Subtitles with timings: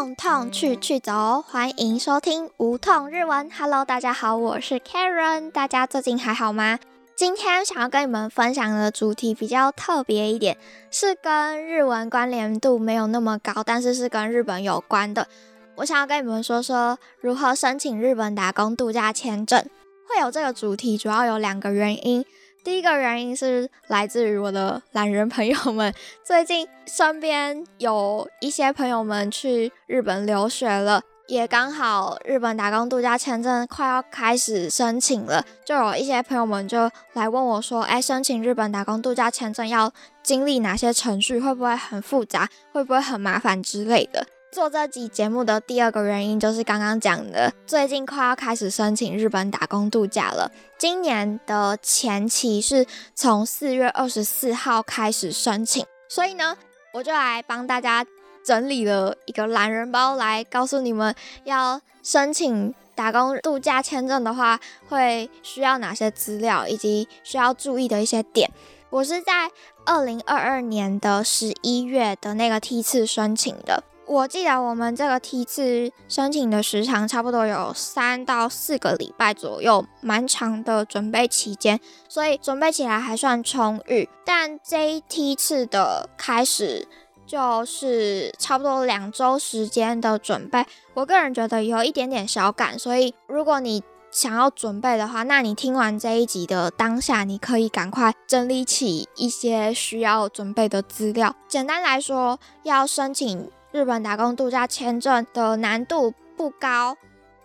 [0.00, 3.50] 痛痛去去走，欢迎收听无痛日文。
[3.50, 6.78] Hello，大家好，我是 Karen，大家最近还好吗？
[7.14, 10.56] 今天想要跟你们分享的主题比较特别一点，
[10.90, 15.28] 是跟日文关联度没有那么高，但是是跟日本有关的。
[15.74, 19.62] 我想要跟你们说说如何申请日本打工度假签证。
[20.08, 22.24] 会有这个主题，主要有两个原因。
[22.62, 25.92] 第一个原因是来自于我的懒人朋友们，
[26.22, 39.90] 最近身边有一些朋友们去日本留学了，也刚好日本打工度假签证快要开始申请了，就有一些朋友们就来问我说：“哎，申请日本打工度假签证要
[40.22, 41.40] 经历哪些程序？
[41.40, 42.48] 会不会很复杂？
[42.72, 50.50] 会不会很麻烦之类的？”做这集节目的第二个原因就是刚刚讲的，最近快要开始申请日本打工度假了。
[50.76, 56.56] 今年的前期是从四月二十四号开始申请，所以呢，
[56.92, 58.04] 我就来帮大家
[58.44, 68.50] 整理了一个懒人包，来告诉你们要申请打工度假签证的话，会需要哪些资料，以及需要注意的一些点。
[68.90, 69.48] 我是在
[69.86, 73.84] 二零二二年的十一月的那个梯次申请的。
[74.10, 84.08] 我记得我们这个梯次申请的时长差不多有三到四个礼拜左右，蛮长的准备期间，所以准备起来还算充裕。
[84.26, 86.88] 但这一梯次的开始
[87.24, 101.36] 就是差不多两周时间的准备，我个人觉得有一点点小赶，所以如果你想要准备的话，那你听完这一集的当下，你可以赶快整理起一些需要准备的资料。
[101.46, 103.48] 简单来说，要申请。
[103.72, 106.96] 日本打工度假签证的难度不高，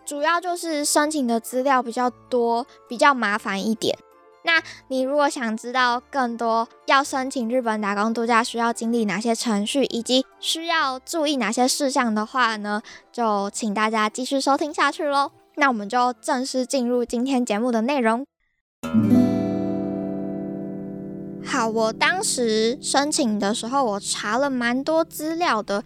[0.04, 3.96] 主要就是申请的资料比较多，比较麻烦一点。
[4.42, 15.30] 那你如果想知道更多要申请日本打工度假需要经历哪些程序，以及需要注意哪些事项的话呢，就请大家继续收听下去喽。
[15.56, 18.26] 那我们就正式进入今天节目的内容。
[21.44, 25.84] 好，我当时申请的时候，我查了蛮多资料的。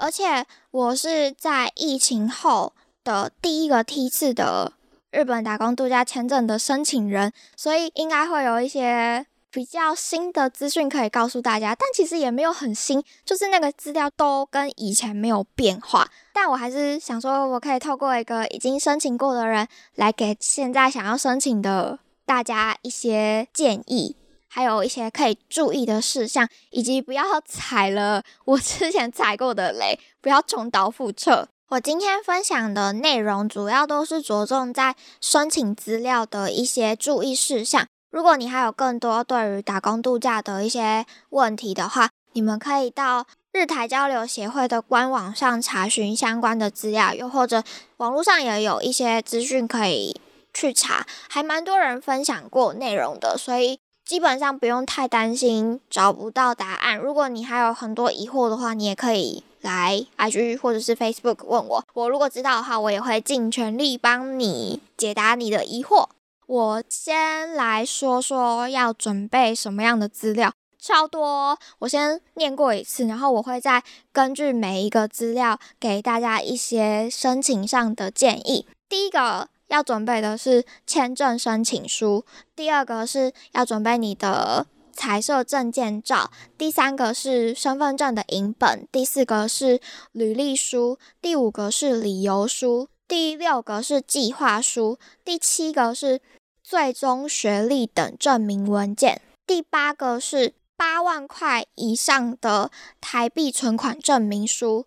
[0.00, 2.72] 而且我是在疫情后
[3.04, 4.72] 的第一个梯次的
[5.10, 11.74] 日本打工度假签证的申请人，所以应该会有一些比较新的资讯可以告诉大家。
[11.74, 16.08] 但其实也没有很新，就是那个资料都跟以前没有变化。
[16.32, 24.16] 但我还是想说，我可以透过一个已经申请过的人来给现在想要申请的大家一些建议。
[24.52, 31.48] 还有一些可以注意的事项，以及不要踩了我之前踩过的雷，不要重蹈覆辙。
[31.68, 37.86] 我今天分享的内容主要都是着重在申请资料的一些注意事项。
[38.10, 47.62] 如果你还有更多对于打工度假的一些问题的话，你们可以到日台交流协会的官网上查询相关的资料，又或者
[47.98, 50.20] 网络上也有一些资讯可以
[50.52, 53.78] 去查，还蛮多人分享过内容的，所以。
[54.10, 56.98] 基本上不用太担心找不到答案。
[56.98, 61.84] 如果你还有很多疑惑的话，你也可以来 IG 或者是 Facebook 问我。
[61.94, 66.08] 我如果知道的话，我也会尽全力帮你解答你的疑惑。
[66.48, 71.56] 我先来说说要准备什么样的资料，超多。
[71.78, 78.66] 我先念过一次，然后我会再根据每一个资料给大家一些申请上的建议。
[78.88, 79.46] 第一个。
[79.70, 82.24] 要准备的是签证申请书，
[82.56, 89.80] 第二个是要准备你的彩色证件照，第三个是身份证的影本，第四个是
[90.10, 96.20] 履历书，第五个是理由书，第六个是计划书，第七个是
[96.64, 104.86] 最终学历等证明文件，第八个是八万块以上的台币存款证明书，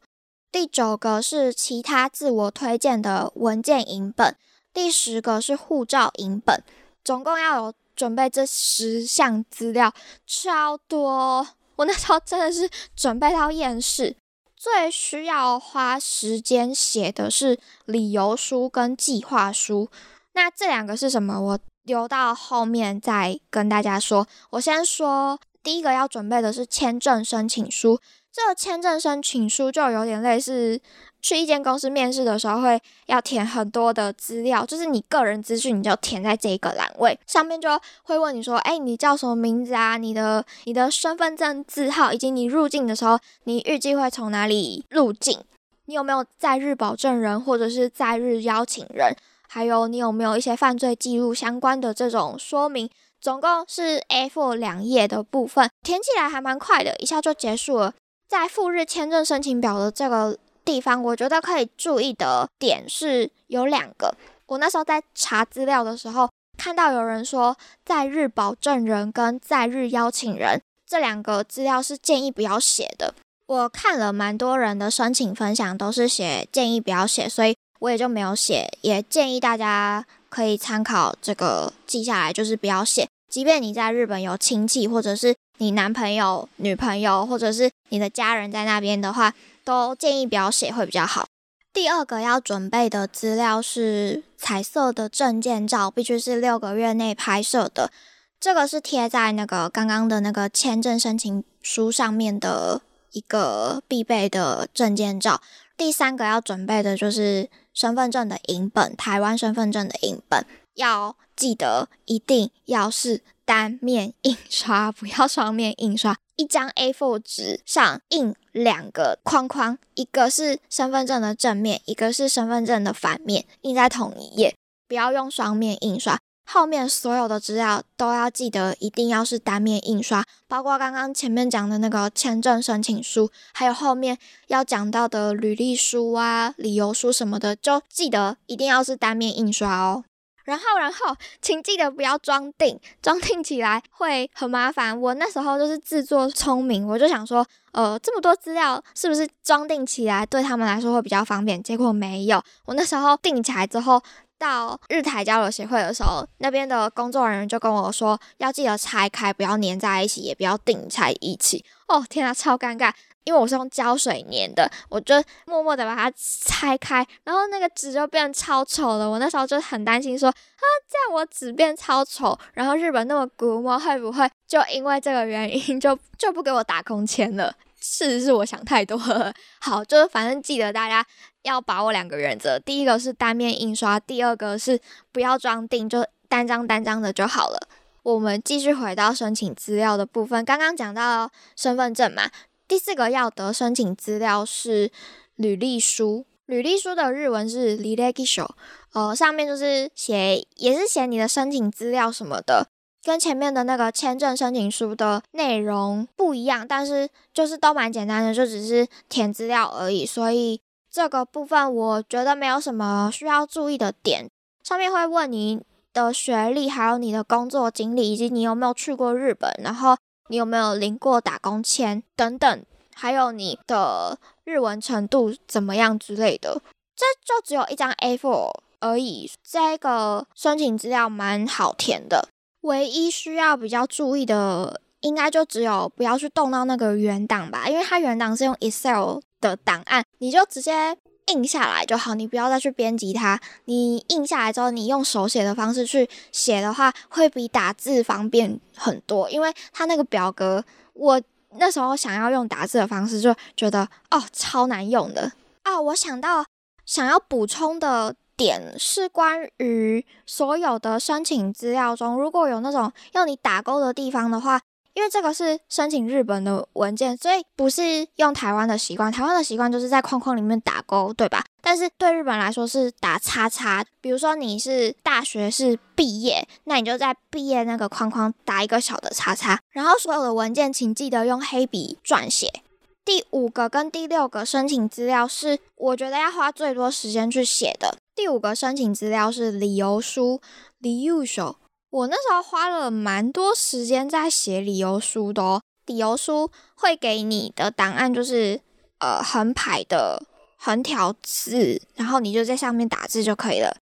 [0.51, 4.35] 第九个是其他自我推荐的文件影本。
[4.73, 6.63] 第十个是护照影本，
[7.03, 9.93] 总共要有准备这十项资料，
[10.25, 11.47] 超多。
[11.75, 14.15] 我那时候真的是准备到厌世。
[14.55, 19.89] 最需要花时间写的是理由书跟计划书。
[20.33, 21.39] 那这两个是什么？
[21.39, 24.25] 我留到后面再跟大家说。
[24.51, 27.99] 我先说第一个要准备的是签证申请书。
[28.33, 30.81] 这个签证申请书就有点类似。
[31.21, 37.69] 去一间公司面试的时候，会要填很多的资料，就是你个人资讯，你就填在这一个栏位上面，就
[38.01, 39.95] 会问你说：“哎，你叫什么名字啊？
[39.95, 45.39] 你的你的身份证字号，以及你入境的时候，你预计会从哪里入境？
[45.85, 49.15] 你有没有在日保证人或者是在日邀请人？
[49.47, 52.89] 还有你有没有一些犯罪记录相关的这种说明？
[53.21, 57.93] 总共是 A4 两页的部分，填起来还蛮快的，一下就结束了。
[58.27, 60.37] 在赴日签证申请表的这个。
[60.65, 64.15] 地方，我觉得可以注意的点是有两个。
[64.45, 73.13] 我那时候在查资料的时候，看到有人说在日保证人跟在日邀请人这两个资料是建议不要写的。
[73.47, 78.71] 我看了蛮多人的申请分享，都是写建议不要写，所以我也就没有写。
[78.83, 83.05] 也建议大家可以参考这个记下来，就是不要写。
[83.29, 89.33] 即便你在日本有亲戚，或者是你男朋友、女朋友，或者是你的家人在那边的话，
[89.63, 91.25] 都建议不要写会比较好。
[91.71, 97.91] 第二个要准备的资料是彩色的证件照，必须是六个月内拍摄的。
[98.39, 105.41] 这个是贴在那个刚刚的那个签证申请书上面的一个必备的证件照。
[105.77, 110.45] 第三个要准备的就是身份证的影本，台湾身份证的影本
[110.75, 116.15] 要记得一定要是单面印刷， 不要双面印刷。
[116.35, 124.55] 一张 A4 纸上印两个框框，一个是身份证的正面，一个是身份证的反面，印在同一页。
[124.87, 126.19] 不要用双面印刷。
[126.45, 134.17] 后面所有的资料都要记得，一定要是单面印刷，包括刚刚前面讲的那个签证申请书，还有后面
[134.47, 140.03] 要讲到的履历书啊、理由书什么的，就记得一定要是单面印刷哦。
[140.43, 144.99] 然后，然后，请记得不要装订，装订起来会很麻烦。
[144.99, 151.61] 我那时候就是自作聪明，我就想说，呃，这么多资料是不是装订起来对他们来说会比较方便？
[151.61, 152.43] 结果没有。
[152.65, 154.01] 我那时候订起来之后，
[154.37, 161.63] 到日台交流协会的时候，那边的工作人员就跟我说，要记得拆开，不要粘在一起，也不要订在一起。
[161.87, 162.91] 哦，天啊，超尴尬。
[163.23, 165.15] 因为我是用胶水粘的，我就
[165.45, 169.09] 默默的把它拆开，然后那个纸就变超丑了。
[169.09, 177.53] 我那时候就很担心说，啊，这样我纸变超丑，然后日本那么古摸，会不会就因为这个原因就就不给我打工签了？
[177.79, 179.33] 是是我想太多了。
[179.59, 181.05] 好，就是反正记得大家
[181.41, 184.79] 要把握两个原则，第一个是单面印刷，第二个是
[185.11, 187.59] 不要装订，就单张单张的就好了。
[188.03, 192.29] 我们继续回到申请资料的部分，刚刚讲到身份证嘛。
[192.67, 194.91] 第四个要得申请资料是
[195.35, 198.55] 履历书，履历书的日文是 l i l e g i s h o
[198.93, 202.67] 呃，上面就是写，也是写你的申请资料什么的，
[203.03, 214.29] 跟前面的那个签证申请书的内容不一样，但是就是都蛮简单的，就只是填资料而已，所以这个部分我觉得没有什么需要注意的点。
[214.63, 215.61] 上面会问你
[215.91, 219.97] 的学历，还有你的工作经历，以及你有没有去过日本，然后。
[220.29, 222.65] 你有没有领过打工签等等，
[222.95, 226.61] 还有你的日文程度怎么样之类的？
[226.95, 229.29] 这就只有一张 A4 而已。
[229.43, 232.29] 这个申请资料蛮好填的，
[232.61, 240.97] 唯一需要比较注意的，应该就只有不要去动到那个原档吧，因为它原档是用 Excel 的档案，你就直接。
[241.33, 243.39] 印下来就好，你不要再去编辑它。
[243.65, 249.27] 你印下来之后，你用手写的方式去写的话，会比打字方便很多。
[249.31, 250.63] 因为它那个表格，
[250.93, 251.19] 我
[251.57, 255.31] 那时候想要用打字的方式，就觉得哦超难用的
[255.63, 255.81] 啊。
[255.81, 256.45] 我想到
[256.85, 264.61] 想要补充的点是关于所有的申请资料中，如果有那种要你打勾的地方的话。
[264.93, 269.11] 因为这个是申请日本的文件，所以不是用台湾的习惯。
[269.11, 271.43] 台湾的习惯就是在框框里面打勾，对吧？
[271.61, 273.83] 但是对日本来说是打叉叉。
[273.99, 279.59] 比如说你是大学是毕业，那你就在毕业那个框框打一个小的叉叉。
[279.71, 282.61] 然后所有的文件请记得用黑笔撰写。
[283.05, 287.97] 第五个跟第六个申请资料是我觉得要花最多时间去写的。
[288.15, 290.39] 第五个申请资料是理由书，
[290.79, 291.55] 理由书。
[291.93, 295.61] 我那时候花了蛮多时间在写理由书的哦。
[295.85, 298.59] 理由书会给你的档案就是
[298.97, 300.19] 呃横排的
[300.57, 303.77] 横条字，然后你就在上面打字就可以了。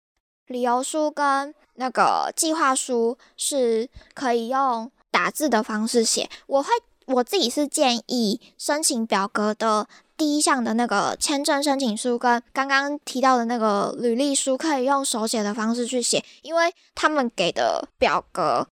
[0.47, 6.27] 理由书跟那个计划书是可以用打字的方式写。
[6.47, 6.69] 我会
[7.05, 9.87] 我自己是建议申请表格的。
[10.19, 18.67] 第一项的那个签证申请书跟刚刚提到的那个履历书，可以用手写的方式去写，因为他们给的表格，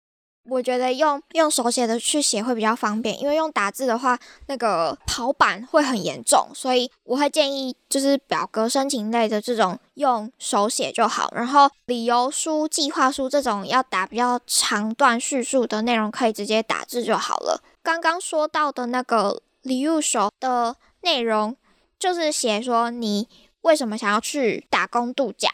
[0.50, 17.62] 我觉得用用手写的去写会比较方便，因为用打字的话，那个跑版会很严重，所以我会建议就是表格申请类的这种用手写就好，然后理由书、计划书这种要打比较长段叙述的内容，可以直接打字就好了。
[17.84, 20.74] 刚刚说到的那个礼物手的。
[21.06, 21.56] 内容
[22.00, 23.28] 就是写说你
[23.60, 25.48] 为什么想要去打工度假，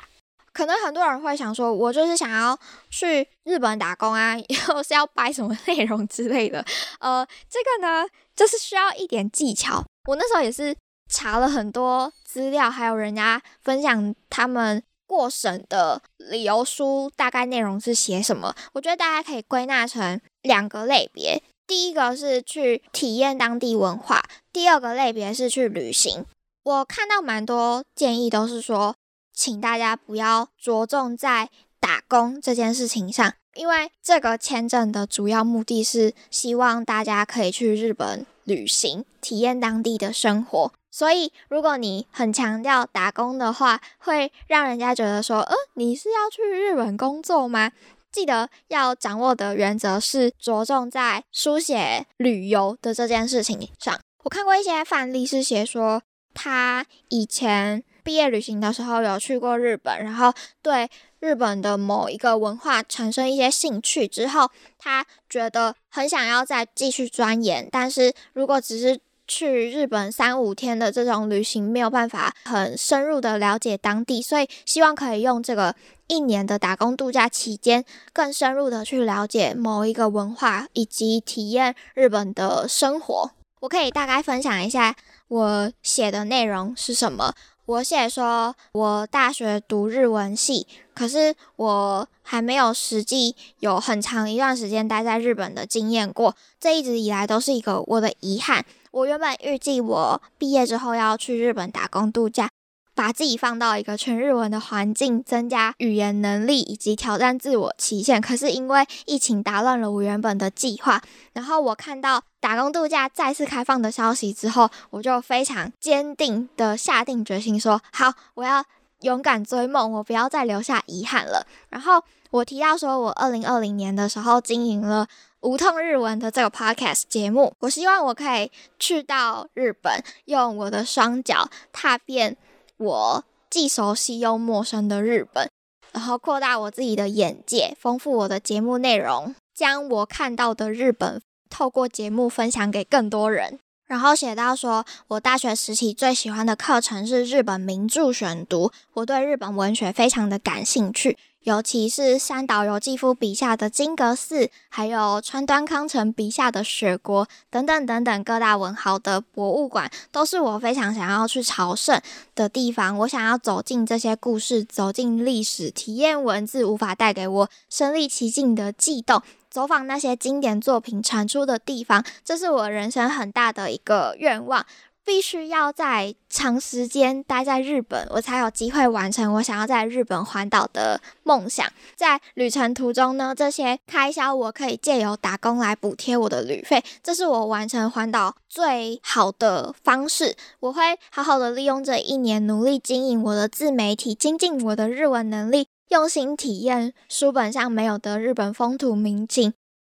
[0.55, 2.59] 可能很多人会想说，我就是想要
[2.91, 6.65] 去日本打工啊，又是要掰什么内容之类的。
[7.01, 9.85] 呃，这个呢，就是需要一点技巧。
[10.09, 10.75] 我那时候也是
[11.11, 18.55] 查了很多资料，还有人家分享他们过审的理由书，大概内容是写什么？
[18.73, 21.43] 我觉得大家可以归纳成两个类别。
[21.73, 26.27] 第一个是去体验当地文化，第二个类别是去旅行。
[26.65, 28.95] 我看到蛮多建议都是说，
[29.33, 31.49] 请大家不要着重在
[31.81, 40.71] 打工这件事情上，因为这个签证的主要目的是希望大家可以去日本旅行，体验当地的生活。
[40.91, 47.73] 所以，如果你很强调打工的话，会让人家觉得说，呃，你是要去日本工作吗？
[48.13, 53.99] 记得要掌握的原则是着重在书写旅游的这件事情上。
[54.25, 56.03] 我看过一些范例，是写说
[56.35, 60.89] 他以前毕业旅行的时候有去过日本，然后对
[61.21, 67.67] 日本的某一个文化产生一些兴趣之后，他觉得很想要再继续钻研。
[67.73, 75.75] 但是如果只是去日本三五天的这种旅行，没有办法很深入的了解当地，所以希望可以用这个。
[76.13, 83.31] 一年的打工度假期间，更深入的去了解某一个文化，以及体验日本的生活。
[83.61, 84.95] 我可以大概分享一下
[85.29, 87.33] 我写的内容是什么。
[87.65, 98.67] 我写说，我大学读日文系，可是我还没有实际有很长一段时间待在日本的经验过，这一直以来都是一个我的遗憾。
[98.91, 102.51] 我原本预计我毕业之后要去日本打工度假。
[102.95, 108.21] 把自己放到一个全日文的环境，增加语言能力以及挑战自我期限。
[108.21, 111.01] 可是因为疫情打乱了我原本的计划，
[111.33, 118.63] 然后我看到打工度假再次开放的消息之后，我就非常坚定的下定决心说：好，我要
[119.01, 121.47] 勇敢追梦，我不要再留下遗憾了。
[121.71, 125.07] 然后我提到说，我二零二零年的时候经营了
[125.41, 132.37] 无痛日文的这个 podcast 节目，我希望我可以去到日本，用我的双脚踏遍。
[132.83, 135.49] 我既熟悉又陌生的日本，
[135.93, 143.59] 然后扩大我自己的眼界，丰富我的节目内容，将我看到的日本透过节目分享给更多人。
[143.87, 151.19] 然后写到说，我大学时期最喜欢的课程是日本名著选读，我对日本文学非常的感兴趣。
[151.45, 162.01] 尤其是三岛由纪夫笔下的金阁寺，还有川端康成笔下的雪国等等等等各大文豪的博物馆，都是我非常想要去朝圣
[162.37, 162.97] 的地方。
[162.99, 169.21] 我想要走进这些故事，走进历史，体验文字无法带给我身临其境的悸动，
[169.51, 174.65] 走访那些经典作品产出的地方，这是我人生很大的一个愿望。
[175.05, 181.67] 必须要在长时间待在日本，我才有机会完成我想要在日本环岛的梦想。
[181.97, 190.37] 在旅程途中呢，这些开销我可以借由打工来补贴我的旅费，这是我完成环岛最好的方式。
[190.61, 199.53] 我会好好的利用这一年，努力经营我的自媒体，精进我的日文能力，用心体验书本上没有的日本风土民情。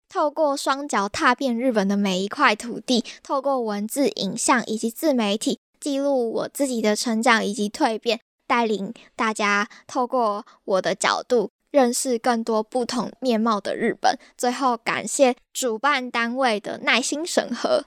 [0.09, 14.17] 透过双脚踏遍日本的每一块土地，透过文字、影像以及自媒体记录我自己的成长以及蜕变，带领大家透过我的角度认识更多不同面貌的日本。
[14.35, 17.85] 最后，感谢主办单位的耐心审核。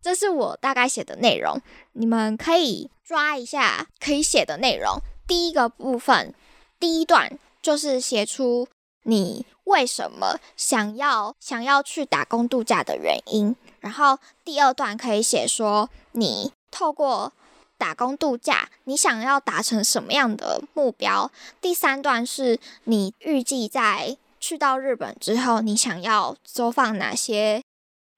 [0.00, 1.60] 这是我大概写的内容，
[1.92, 4.98] 你们可以抓一下可以写的内容。
[5.26, 6.32] 第一个部分，
[6.80, 8.66] 第一段就是写出。
[9.08, 13.56] 你为什么想要想要去打工度假的原因？
[13.80, 17.32] 然后第二段可以写说你透过
[17.78, 21.30] 打工度假，你想要达成什么样的目标？
[21.58, 27.62] 第三段是你预计在去到日本之后，你想要走访哪些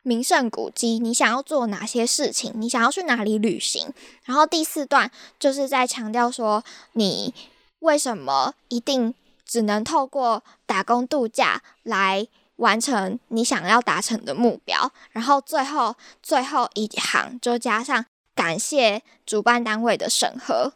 [0.03, 0.99] 名胜古迹？
[0.99, 2.53] 你想要做哪些事情？
[2.57, 3.93] 你想要去哪里旅行？
[4.25, 7.33] 然后第四段就是在强调说你
[7.79, 9.15] 为什么一定。
[9.51, 20.73] 只能透过打工度假来完成你想要达成的目标，然后最后最后一行就加上感谢主办单位的审核，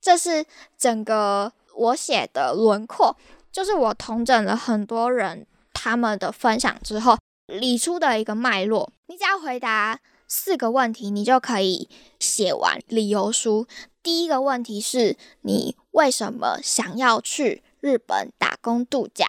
[0.00, 0.46] 这是
[0.78, 3.14] 整个我写的轮廓，
[3.52, 8.90] 就是我统整了很多人他们的分享之后理出的一个脉络。
[9.08, 13.66] 你只要回答四个问题，你就可以写完理由书。
[14.02, 17.62] 第一个问题是你为什么想要去？
[17.84, 19.28] 日本打工度假。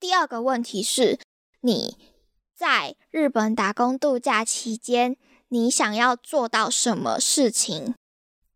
[0.00, 1.20] 第二个问题是，
[1.60, 1.96] 你
[2.52, 5.16] 在日本打工度假期间，
[5.50, 7.94] 你想要做到什么事情？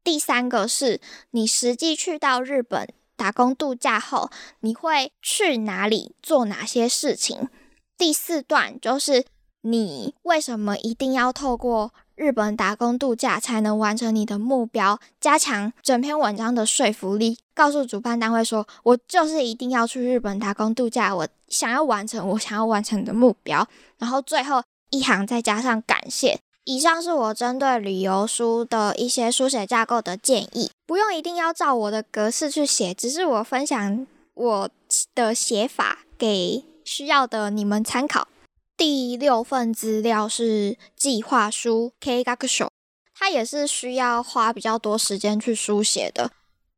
[0.02, 7.48] 第三个是你实际去到日本打工度假后，你会去哪里做哪些事情？
[7.96, 9.24] 第四段就是
[9.60, 23.66] 你为什么一定要透过日本打工度假才能完成你的目标，加强整篇文章的说服力，告诉主办单位说，我就是一定要去日本打工度假，我想要完成我想要完成的目标。
[23.98, 26.38] 然后最后一行再加上感谢。
[26.64, 34.70] 以上是我针对旅游书的一些书写架构的建议，不用一定要照我的格式去写，只是我分享我
[35.14, 38.28] 的写法给需要的你们参考。
[38.76, 42.70] 第六份资料是计划书 k g a k s h o
[43.16, 46.32] 它也是需要花比较多时间去书写的。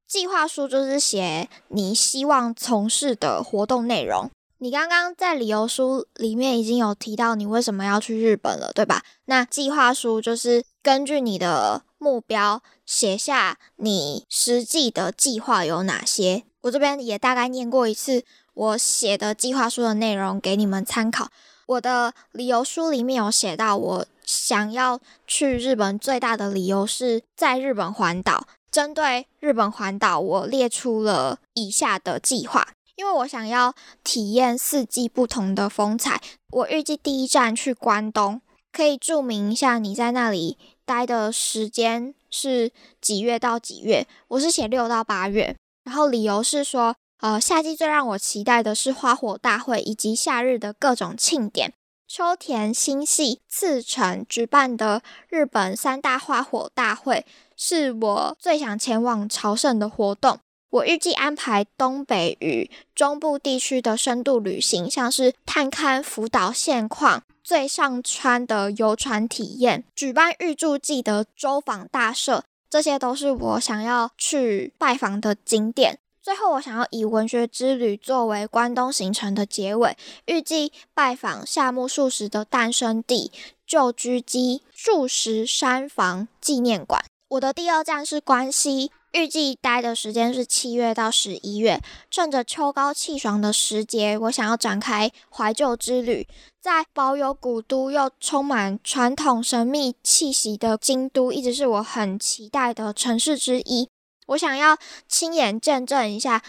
[0.07, 4.31] 计划书就是写你希望从事的活动内容。
[4.59, 9.03] 你刚刚在理由书里面已经有提到你为什么要去日本了，对吧？
[9.25, 16.45] 那计划书就是根据你的目标写下你实际的计划有哪些。
[16.63, 18.25] 我这边也大概念过一次
[18.57, 21.29] 我写的计划书的内容给你们参考。
[21.67, 28.47] 我的理由书里面有写到，我想要去日本最大的理由是在日本环岛。
[28.71, 36.23] 针对日本环岛，我列出了以下的计划，因为我想要体验四季不同的风采。
[36.51, 38.41] 我预计第一站去关东，
[38.73, 42.71] 可以注明一下你在那里待的时间是
[43.03, 44.07] 几月到几月。
[44.29, 46.97] 我是写六到八月，然后理由是说。
[47.21, 51.73] 呃，夏季最让我期待的是花火大会以及夏日的各种庆典。
[52.07, 60.39] 秋田、新系、次城举办的日本三大花火大会是我最想前往朝圣的活动。
[60.71, 75.99] 我预计安排东北与中部地区的深度旅行，像是探勘福岛现况、最上川的游船体验、举办预祝季的周访大社，这些都是我想要去拜访的景点。
[76.27, 83.31] 最后，我想要以文学之旅作为关东行程的结尾，预计拜访夏目漱石的诞生地
[83.65, 87.05] 旧居基漱石山房纪念馆。
[87.29, 91.81] 我的第二站是关西，预计待的时间是七月到十一月。
[92.11, 96.27] 趁着秋高气爽的时节，我想要展开怀旧之旅，
[96.61, 103.89] 在保有古都又充满传统神秘气息的京都，一直是我很期待的城市之一。
[104.27, 106.43] 我想要亲眼见证一下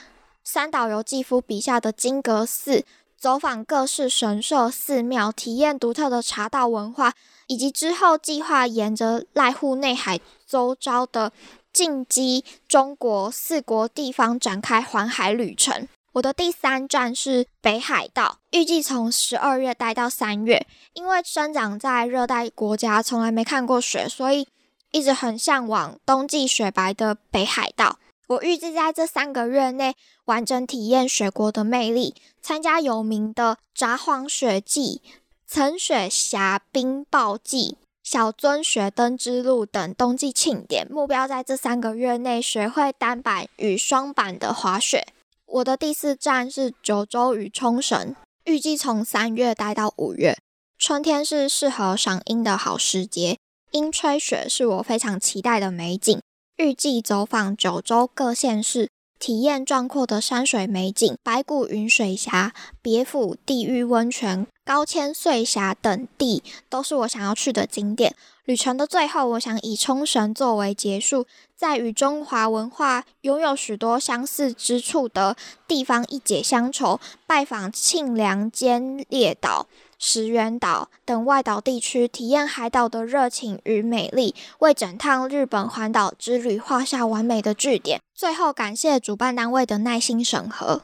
[0.44, 2.84] 三岛由纪夫笔下的金阁寺，
[3.18, 7.14] 走访各式神社寺庙，体验独特的茶道文化，
[7.48, 11.32] 以及之后计划沿着濑户内海周遭的
[11.72, 15.88] 进击中国四国地方展开环海旅程。
[16.14, 20.66] 我的第三站是北海道，预计从十二月待到三月。
[20.94, 24.48] 因为生长在热带国家，从来没看过雪，所以。
[24.98, 28.00] 一直很向往冬季雪白的北海道。
[28.30, 35.04] 我预计在这三个月内完整体验雪国的魅力，参加有名的札幌雪季、
[35.46, 40.88] 层雪峡冰暴季、小樽雪灯之路等冬季庆典。
[40.92, 45.06] 目标在这三个月内学会单板与双板的滑雪。
[45.46, 50.36] 我的第四站是九州与冲绳，预计从三月待到五月。
[50.80, 53.38] 春天是适合赏樱的好时节。
[53.78, 56.20] 樱吹雪是我非常期待的美景，
[56.56, 68.16] 预计走访九州各县市，体验壮阔的山水美景，白骨云水峡、别府地狱温泉、高千穗峡等地都是我想要去的景点。
[68.46, 75.38] 旅程的最后，我想以冲绳作为结束，在与中华文化拥有许多相似之处的
[75.68, 79.68] 地方一解乡愁，拜访庆良间列岛。
[79.98, 88.00] 石垣岛等外岛地区，体验海岛的热情与美丽，为整趟日本环岛之旅画下完美的句点。
[88.14, 90.82] 最后，感谢主办单位的耐心审核。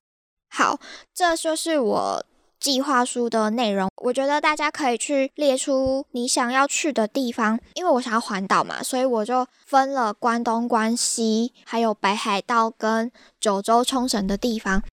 [0.50, 0.80] 好，
[1.14, 2.26] 这就是我
[2.60, 3.90] 计划书的内容。
[4.04, 14.84] 我觉得大家可以去列出你想要去的地方，因为我想要环岛嘛，所以我就分了关东、关西，还有北海道跟九州、冲绳的地方。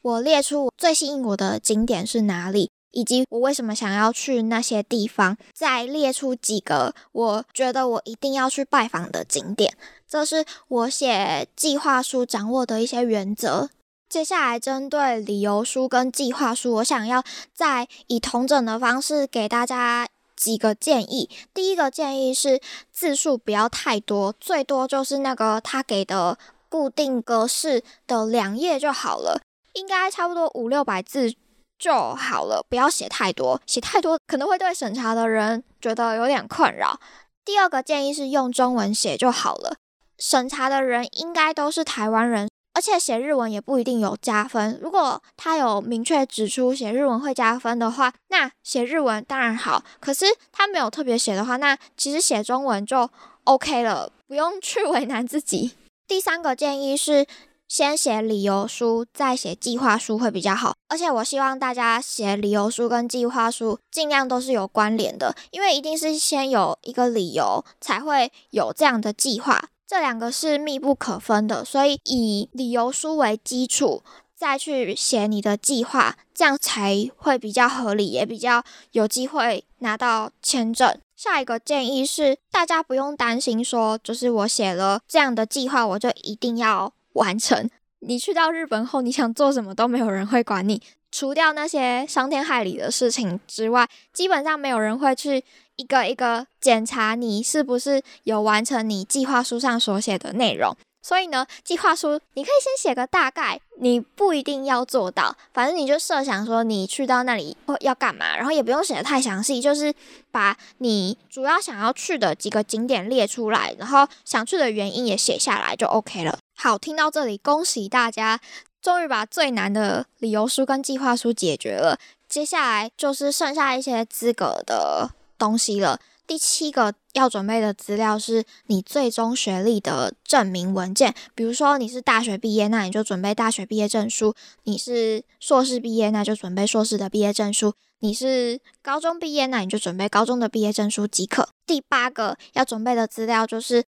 [0.00, 2.70] 我列出最吸引我的景点是哪里。
[2.90, 9.76] 以及我为什么想要去那些地方，再列出几个我觉得我一定要去拜访的景点，
[10.08, 13.70] 这是我写计划书掌握的一些原则。
[14.08, 17.22] 接下来针对理由书跟计划书，我想要
[17.52, 21.28] 再以同整的方式给大家几个建议。
[21.52, 22.58] 第一个建议是
[22.90, 26.38] 字数不要太多，最多就是那个他给的
[26.70, 29.42] 固定格式的两页就好了，
[29.74, 31.34] 应该差不多五六百字。
[31.78, 36.98] 就好了，不要写太多，写太多可能会对审查的人觉得有点困扰。
[37.44, 39.76] 第二个建议是用中文写就好了，
[40.18, 44.78] 审查的人应该都是台湾人，而且写日文也不一定有加分。
[44.82, 49.82] 如果他有明确指出写日文会加分的话，那写日文当然好。
[50.00, 53.08] 可是他没有特别写的话，那其实写中文就
[53.44, 55.76] OK 了，不用去为难自己。
[56.06, 57.26] 第三个建议是。
[57.68, 60.74] 先写理由书，再写计划书会比较好。
[60.88, 69.68] 而且我希望大家写理由书跟计划书尽量都是有关联的，因为一定是先有一个理由，才会有这样的计划。
[69.86, 74.02] 这两个是密不可分的，所以以理由书为基础，
[74.34, 80.98] 再去写你的计划，这样才会比较合理，也比较有机会拿到签证。
[81.16, 86.92] 下一个建议是，大家不用担心说，就是我写了这样的计划，我就一定要。
[87.18, 87.68] 完成。
[88.00, 95.44] 你去到日本后，你想做什么都没有人会管你，除掉那些伤天害理的事情之外，基本上没有人会去
[95.76, 100.74] 一个一个检查你是不是有完成你计划书上所写的内容。
[101.00, 109.92] 所以呢，计划书你可以先写个大概，你不一定要做到，反正你就设想说你去到那里要干嘛，然后也不用写的太详细，就是
[110.30, 116.38] 把你主要想要去的几个景点列出来，然后想去的原因也写下来就 OK 了。
[116.60, 118.40] 好，听到这里，恭喜大家，
[118.82, 122.00] 终于把最难的理由书跟计划书解决了。
[122.28, 126.00] 接下来就是剩下一些资格的东西了。
[126.26, 134.32] 第七个要准备的资料是你最终学历的证明文件，比如说你是大学毕业，那你就准备大学毕业证书；
[134.64, 141.50] 你是硕士毕业，那就准备硕士的毕业证书；你是高中毕业，那你就准备高中的毕业证书即可。
[141.64, 143.84] 第八个要准备的资料就是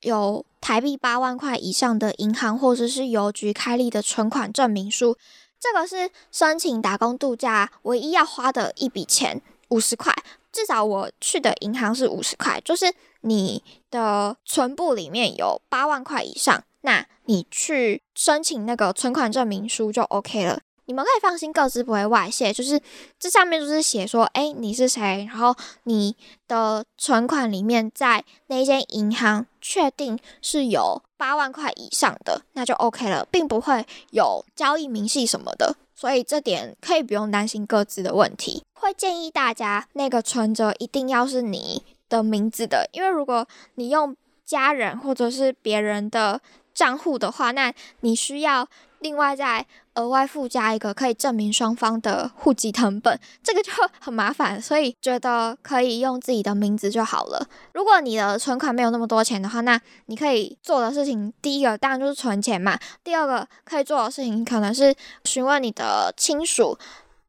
[0.00, 0.46] 有。
[0.64, 5.14] 台币八万块以上的银行或者是邮局开立的存款证明书，
[5.60, 10.10] 这个是申请打工度假唯一要花的一笔钱，五十块。
[10.50, 20.62] 至少我去的银行是五十块，就是你的存部里面有八万块以上，那你去申请那个存款证明书就 OK 了。
[20.86, 22.52] 你们可以放心，各自不会外泄。
[22.52, 22.80] 就是
[23.18, 25.26] 这上面就是写说，哎，你是谁？
[25.28, 26.14] 然后你
[26.46, 35.74] 的存款里面在那间银行确定是有八万块以上的，那就 OK 了，并不会有交易明细什么的。
[35.94, 38.62] 所以这点可以不用担心各自的问题。
[38.74, 46.40] 会建议大家那个存折一定要是你的名字的，因为如果你用家人或者是别人的
[46.74, 48.68] 账户的话，那你需要。
[49.04, 57.46] 另外再额外附加一个可以证明双方的户籍成本，这个就很麻烦，所以觉得可以用自己的名字就好了。
[57.74, 62.78] 如果你的存款没有那么多钱的话，那你可以做的事情，第一个当然就是存钱嘛。
[63.04, 66.78] 第二个可以做的事情，可能是询问你的亲属，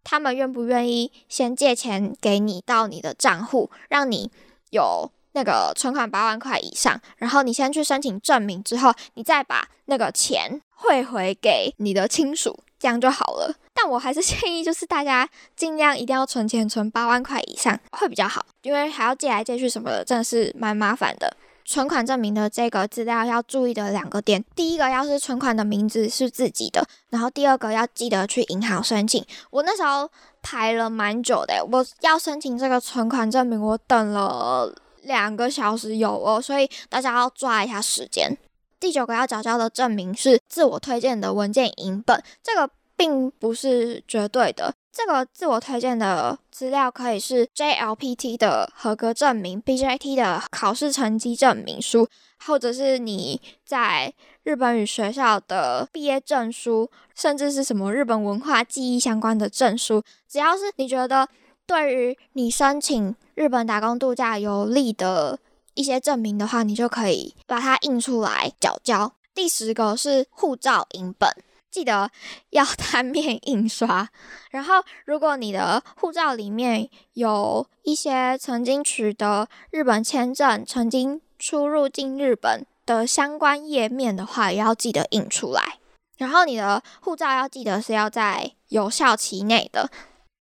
[0.02, 4.32] 他们愿不愿意先借钱给你到你的账户，让你
[4.70, 5.12] 有。
[5.36, 13.54] 那个存款八万块以上，然后你先去申请证明，之后你再把那个钱汇回给你的亲属，这样就好了。
[13.74, 21.36] 但我还是建议，就是大家尽量一定要存钱，存八万块以上会比较好，因为还要借来借去什么的，真的是蛮麻烦的。
[21.66, 29.26] 存款证明的这个资料要注意的两个点，第一个要是存款的名字是自己的，然后第二个要记得去银行申请。
[29.50, 30.10] 我那时候
[30.42, 34.74] 排了蛮久的，我要申请这个存款证明，我等了。
[35.06, 38.38] 两个小时有哦，所以大家要抓一下时间。
[38.80, 44.74] 第九个要缴交的证明是自我推荐的文件影本，这个并不是绝对的。
[44.92, 52.08] 这个自我推荐的资料可以是 JLPT 的合格证明、BJT 的考试成绩证明书，
[52.46, 54.14] 或者是你在
[54.44, 60.02] 日本语学校的毕业证书，甚至是什么日本文化记忆相关的证书。
[60.30, 61.28] 只要是你觉得
[61.66, 63.16] 对于你申请。
[63.36, 65.40] 日本打工度假有利的
[65.74, 69.12] 一些证明的话，你就可以把它印出来缴交。
[69.34, 71.30] 第十个是护照影本，
[71.70, 72.10] 记得
[72.52, 74.08] 要单面印刷。
[74.52, 85.80] 然后，如果你的护照里面有一些曾经取得日本签证、曾经出入境日本的相关页面的话，也要记得印出来。
[86.18, 89.92] 然后，你的护照要记得是要在有效期内的，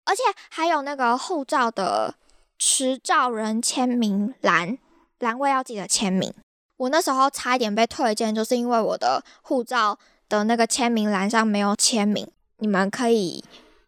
[0.05, 2.15] 而且还有那个护照的。
[2.57, 4.79] 持照人签名栏
[5.19, 6.33] 栏位要记得签名。
[6.77, 12.27] 我那时候差一点被退件，就是因为我的护照的那个签名栏上没有签名。
[12.59, 13.45] 你们可以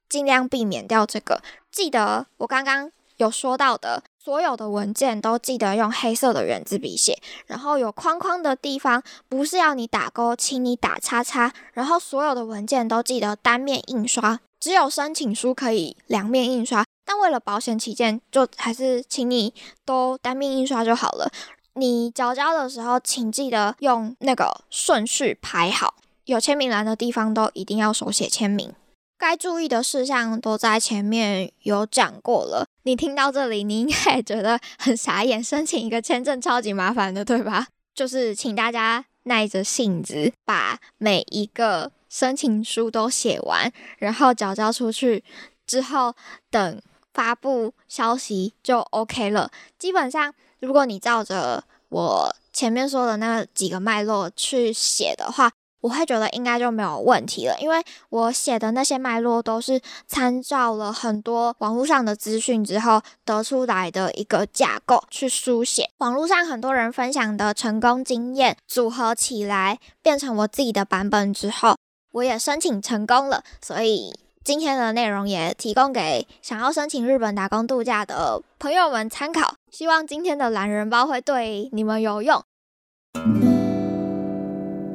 [0.09, 1.40] 尽量避免掉这个。
[1.70, 11.52] 记得我刚刚有说到的，所有的文件都记得用黑色的圆珠笔写，然后有框框的地方不是要你打勾，请你打叉叉。
[11.72, 16.85] 然后所有的文件都记得单面印刷，只有申请书可以两面印刷。
[17.05, 21.31] 但为了保险起见，就还是请你都单面印刷就好了。
[21.74, 28.74] 你交交的时候，请记得用那个顺序排好，有签名栏的地方都一定要手写签名。
[29.16, 32.66] 该注意的事项都在前面有讲过了。
[32.83, 37.68] 你听到这里，你应该也觉得很傻眼，申请一个签证超级麻烦的，对吧？
[37.94, 45.22] 就是请大家耐着性子把每一个申请书都写完，然后缴交出去
[45.66, 46.14] 之后，
[46.50, 46.81] 等
[47.12, 49.50] 发布消息就 OK 了。
[49.79, 55.52] 基本上，如果你照着我前面说的那几个脉络去写的话，
[55.83, 65.90] 我会觉得应该就没有问题了，因为我写的那些脉络都是参照了很多网络上的资讯之后得出来的一个架构去书写。
[65.98, 71.76] 网络上很多人分享的成功经验组合起来变成我自己的版本之后，
[72.16, 74.11] 我也申请成功了，所以
[74.42, 79.57] 今天的内容也提供给想要申请日本打工度假的朋友们参考。
[79.70, 82.42] 希望今天的懒人包会对你们有用。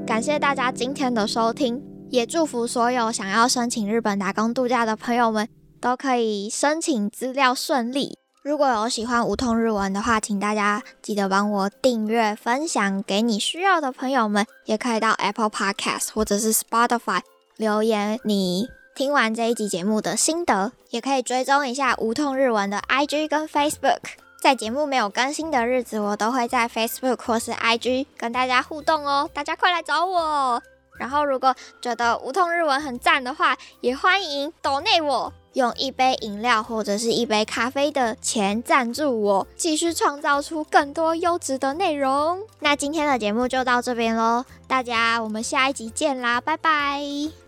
[0.07, 5.47] 感谢大家今天的收听，也祝福所有想要申请日本打工度假的朋友们
[5.79, 8.17] 都可以申请资料顺利。
[8.43, 17.21] 如果有喜欢无痛日文的话，请大家记得帮我订阅、分享给你需要的朋友们，也可以到 Apple Podcast 或者是 Spotify
[17.57, 23.99] 留言你听完这一集节目的心得，也可以追踪一下无痛日文的 IG 跟 Facebook。
[24.41, 30.59] 在节目没有更新的日子，我都会在 Facebook 或是 IG 跟大家互动哦，大家快来找我。
[31.01, 42.41] 然后，如果觉得无痛日文很赞的话，也欢迎抖内我，用一杯饮料或者是一杯咖啡的钱赞助我，继续创造出更多优质的内容。
[42.59, 47.40] 那今天的节目就到这边喽，大家我们下一集见啦，拜拜。